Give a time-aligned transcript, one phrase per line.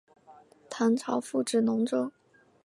[0.67, 2.11] 唐朝复置龙州。